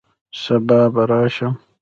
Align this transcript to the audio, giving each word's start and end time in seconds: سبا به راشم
سبا 0.41 0.81
به 0.93 1.03
راشم 1.09 1.59